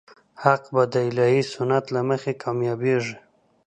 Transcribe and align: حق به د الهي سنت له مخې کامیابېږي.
حق 0.43 0.63
به 0.73 0.83
د 0.93 0.95
الهي 1.09 1.41
سنت 1.53 1.85
له 1.95 2.01
مخې 2.09 2.33
کامیابېږي. 2.43 3.15